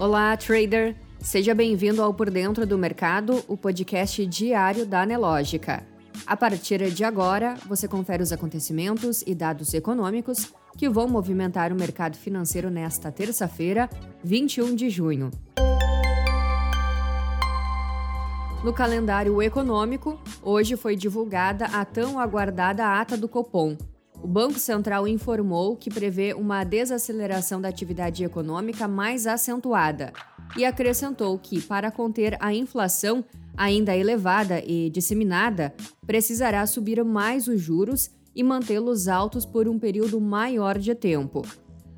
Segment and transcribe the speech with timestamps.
[0.00, 0.96] Olá, trader!
[1.20, 5.86] Seja bem-vindo ao Por Dentro do Mercado, o podcast diário da Anelógica.
[6.26, 11.76] A partir de agora, você confere os acontecimentos e dados econômicos que vão movimentar o
[11.76, 13.90] mercado financeiro nesta terça-feira,
[14.24, 15.30] 21 de junho.
[18.64, 23.76] No calendário econômico, hoje foi divulgada a tão aguardada ata do Copom,
[24.22, 30.12] o Banco Central informou que prevê uma desaceleração da atividade econômica mais acentuada
[30.56, 33.24] e acrescentou que, para conter a inflação
[33.56, 35.74] ainda elevada e disseminada,
[36.06, 41.42] precisará subir mais os juros e mantê-los altos por um período maior de tempo.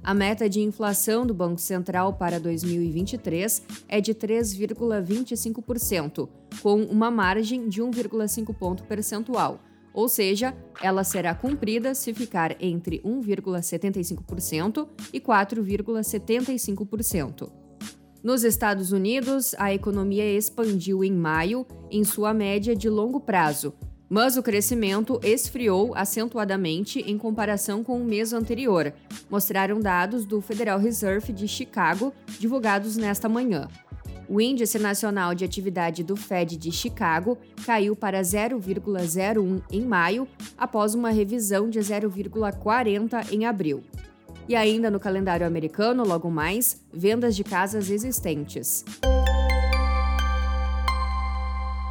[0.04, 6.28] A meta de inflação do Banco Central para 2023 é de 3,25%,
[6.60, 9.60] com uma margem de 1,5 ponto percentual
[9.92, 17.50] ou seja, ela será cumprida se ficar entre 1,75% e 4,75%.
[18.22, 23.74] Nos Estados Unidos, a economia expandiu em maio em sua média de longo prazo,
[24.08, 28.94] mas o crescimento esfriou acentuadamente em comparação com o mês anterior,
[29.28, 33.66] mostraram dados do Federal Reserve de Chicago divulgados nesta manhã.
[34.32, 40.94] O Índice Nacional de Atividade do Fed de Chicago caiu para 0,01 em maio, após
[40.94, 43.84] uma revisão de 0,40 em abril.
[44.48, 48.86] E ainda no calendário americano, logo mais, vendas de casas existentes.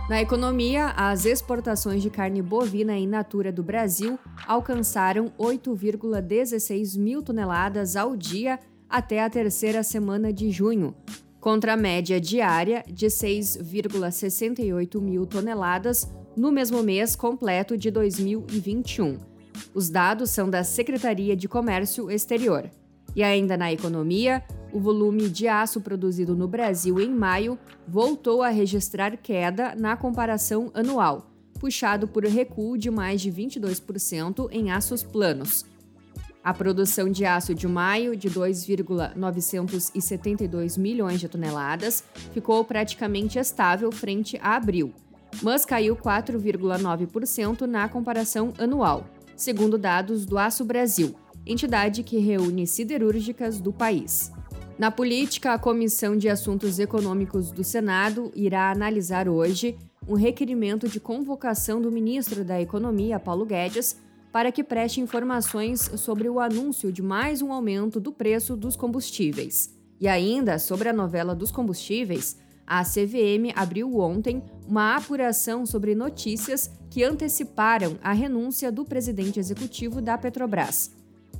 [0.09, 7.95] Na economia, as exportações de carne bovina in natura do Brasil alcançaram 8,16 mil toneladas
[7.95, 10.95] ao dia até a terceira semana de junho,
[11.41, 19.17] contra a média diária de 6,68 mil toneladas no mesmo mês completo de 2021.
[19.73, 22.69] Os dados são da Secretaria de Comércio Exterior.
[23.15, 24.41] E ainda na economia,
[24.71, 30.71] o volume de aço produzido no Brasil em maio voltou a registrar queda na comparação
[30.73, 31.29] anual,
[31.59, 35.65] puxado por recuo de mais de 22% em aços planos,
[36.43, 42.03] a produção de aço de maio, de 2,972 milhões de toneladas,
[42.33, 44.91] ficou praticamente estável frente a abril,
[45.41, 51.15] mas caiu 4,9% na comparação anual, segundo dados do Aço Brasil,
[51.45, 54.31] entidade que reúne siderúrgicas do país.
[54.79, 59.77] Na política, a Comissão de Assuntos Econômicos do Senado irá analisar hoje
[60.07, 63.95] um requerimento de convocação do ministro da Economia, Paulo Guedes,
[64.31, 69.77] para que preste informações sobre o anúncio de mais um aumento do preço dos combustíveis.
[69.99, 76.71] E ainda sobre a novela dos combustíveis, a CVM abriu ontem uma apuração sobre notícias
[76.89, 80.91] que anteciparam a renúncia do presidente executivo da Petrobras.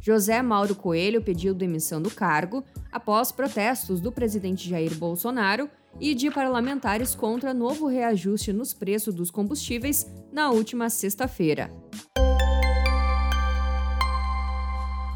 [0.01, 5.69] José Mauro Coelho pediu demissão do cargo após protestos do presidente Jair Bolsonaro
[5.99, 11.71] e de parlamentares contra novo reajuste nos preços dos combustíveis na última sexta-feira.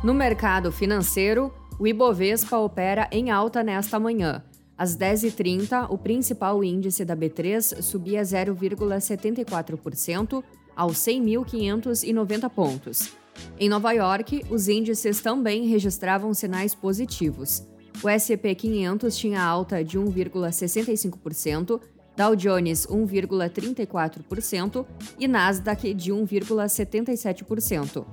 [0.05, 4.43] No mercado financeiro, o Ibovespa opera em alta nesta manhã.
[4.77, 10.43] Às 10h30, o principal índice da B3 subia 0,74%
[10.75, 13.13] aos 100.590 pontos.
[13.59, 17.63] Em Nova York, os índices também registravam sinais positivos.
[18.03, 21.81] O S&P 500 tinha alta de 1,65%,
[22.15, 24.85] Dow Jones 1,34%
[25.19, 28.05] e Nasdaq de 1,77%.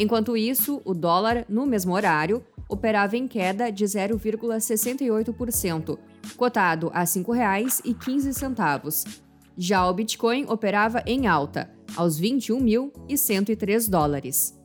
[0.00, 5.98] Enquanto isso, o dólar, no mesmo horário, operava em queda de 0,68%,
[6.38, 9.20] cotado a R$ 5,15.
[9.58, 14.58] Já o Bitcoin operava em alta, aos 21.103 dólares.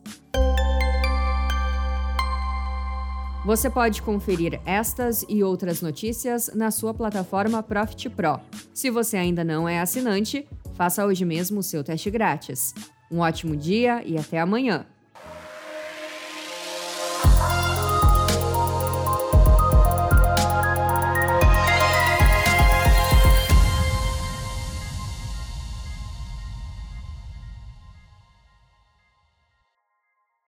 [3.45, 8.39] Você pode conferir estas e outras notícias na sua plataforma Profit Pro.
[8.73, 12.73] Se você ainda não é assinante, faça hoje mesmo o seu teste grátis.
[13.11, 14.85] Um ótimo dia e até amanhã!